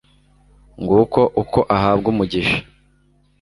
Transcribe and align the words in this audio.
nguko 0.81 1.21
uko 1.41 1.59
ahabwa 1.75 2.07
umugisha 2.13 2.57